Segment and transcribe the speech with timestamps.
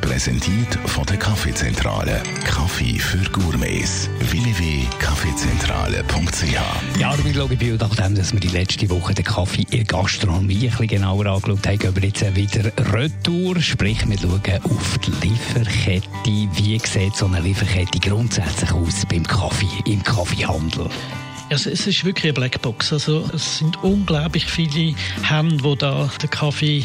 [0.00, 2.22] Präsentiert von der Kaffeezentrale.
[2.44, 4.08] Kaffee für Gourmets.
[4.18, 10.64] www.kaffeezentrale.ch Ja, Armin Luginbühl, nachdem dass wir die letzte Woche den Kaffee in der Gastronomie
[10.64, 13.60] ein bisschen genauer angeschaut haben, gehen wir jetzt wieder Retour.
[13.60, 16.08] Sprich, wir schauen auf die Lieferkette.
[16.24, 20.88] Wie sieht so eine Lieferkette grundsätzlich aus beim Kaffee, im Kaffeehandel?
[21.50, 22.92] Also es ist wirklich eine Blackbox.
[22.92, 26.84] Also es sind unglaublich viele Hände, die da den Kaffee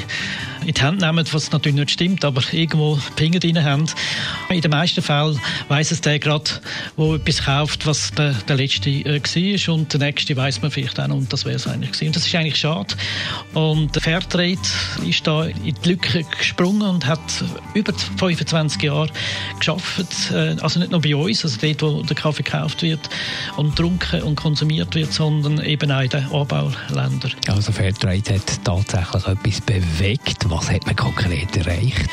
[0.66, 3.86] in die Hand nehmen, was natürlich nicht stimmt, aber irgendwo Finger drin haben.
[4.50, 6.50] In den meisten Fällen weiss es der gerade,
[6.98, 11.00] der etwas kauft, was der, der letzte äh, war und der nächste weiß man vielleicht
[11.00, 12.08] auch noch und das wäre es eigentlich gewesen.
[12.08, 12.96] Und das ist eigentlich schade.
[13.54, 14.58] Und Fairtrade
[15.08, 17.20] ist da in die Lücke gesprungen und hat
[17.76, 19.12] über 25 Jahre
[19.60, 23.08] geschafft, äh, also nicht nur bei uns, also dort, wo der Kaffee gekauft wird
[23.58, 27.34] und getrunken und konsumiert konsumiert wird, sondern eben auch in den Anbauländern.
[27.50, 30.50] Also Fairtrade hat tatsächlich etwas bewegt.
[30.50, 32.06] Was hat man konkret erreicht?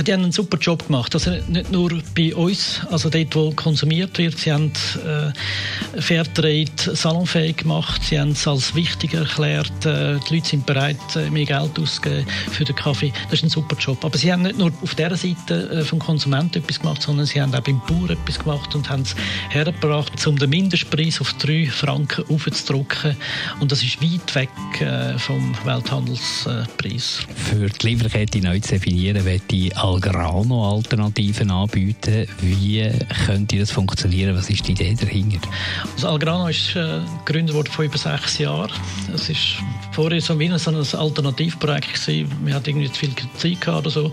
[0.00, 1.14] Die haben einen super Job gemacht.
[1.14, 4.38] Also nicht nur bei uns, also dort, wo konsumiert wird.
[4.38, 4.72] Sie haben
[5.04, 8.02] äh, Fairtrade salonfähig gemacht.
[8.02, 9.84] Sie haben es als wichtig erklärt.
[9.84, 13.12] Äh, die Leute sind bereit, äh, mehr Geld auszugeben für den Kaffee.
[13.24, 14.02] Das ist ein super Job.
[14.06, 17.42] Aber sie haben nicht nur auf dieser Seite äh, vom Konsumenten etwas gemacht, sondern sie
[17.42, 19.14] haben auch beim Bauern etwas gemacht und haben es
[19.50, 23.16] hergebracht, um den Mindestpreis auf drei Franken Franken aufzudrücken.
[23.58, 24.48] Und das ist weit weg
[24.80, 27.26] äh, vom Welthandelspreis.
[27.34, 32.28] Für die Lieferkette neu zu definieren, wird die Algrano Alternativen anbieten.
[32.40, 32.88] Wie
[33.26, 34.36] könnte das funktionieren?
[34.36, 35.48] Was ist die Idee dahinter?
[35.94, 38.70] Also Algrano ist äh, gegründet worden vor über sechs Jahren.
[39.12, 39.56] Es ist
[39.92, 42.30] vorher so wie ein, so ein Alternativprojekt gewesen.
[42.44, 44.04] Wir hatten irgendwie zu viel Zeit gehabt oder so.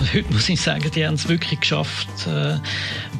[0.00, 2.58] Und heute muss ich sagen, die haben es wirklich geschafft, äh,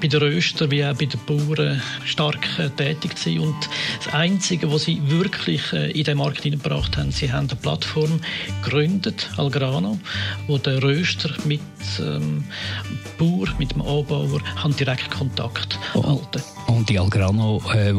[0.00, 3.40] bei den Röstern wie auch bei den Bauern stark äh, tätig zu sein.
[3.40, 3.68] Und
[4.04, 8.20] das Einzige, was sie wirklich äh, in den Markt hineingebracht haben, sie haben eine Plattform
[8.62, 9.98] gegründet, Algrano,
[10.46, 11.60] wo der Röster mit
[11.98, 12.44] ähm,
[13.18, 16.04] Bauer, mit dem Anbauer, haben direkt Kontakt oh.
[16.04, 16.42] halten.
[16.66, 17.92] Und die Algrano äh,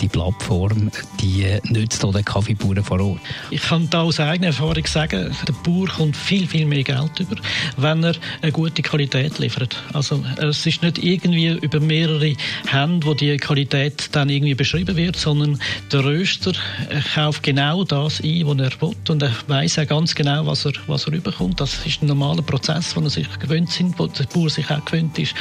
[0.00, 3.17] die Plattform, die nützt auch den Kaffeebauern vor Ort?
[3.50, 7.36] Ich kann da aus eigener Erfahrung sagen, der Bauer kommt viel, viel mehr Geld über,
[7.76, 9.76] wenn er eine gute Qualität liefert.
[9.92, 12.34] Also es ist nicht irgendwie über mehrere
[12.66, 15.58] Hände, wo die Qualität dann irgendwie beschrieben wird, sondern
[15.92, 16.52] der Röster
[17.14, 20.72] kauft genau das ein, was er will und er weiß auch ganz genau, was er,
[20.86, 21.60] was er überkommt.
[21.60, 24.84] Das ist ein normaler Prozess, den er sich gewöhnt sind, wo der Bauer sich auch
[24.84, 25.34] gewöhnt ist.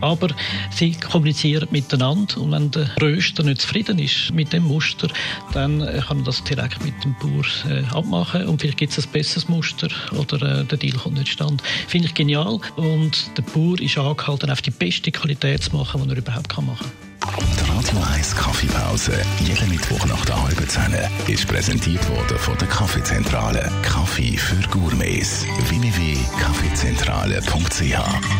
[0.00, 0.28] Aber
[0.70, 5.08] sie kommunizieren miteinander und wenn der Röster nicht zufrieden ist mit dem Muster,
[5.52, 9.12] dann kann er das direkt mit dem Bauer äh, abmachen und vielleicht gibt es ein
[9.12, 11.62] besseres Muster oder äh, der Deal kommt nicht stand.
[11.86, 16.10] Finde ich genial und der Bauer ist angehalten, auf die beste Qualität zu machen, die
[16.10, 17.10] er überhaupt machen kann.
[17.20, 19.12] Die Radio 1 Kaffeepause,
[19.46, 20.96] jeden Mittwoch nach der halben Zehn,
[21.28, 23.70] ist präsentiert worden von der Kaffeezentrale.
[23.82, 25.46] Kaffee für Gourmets.
[25.68, 28.39] www.kaffeezentrale.ch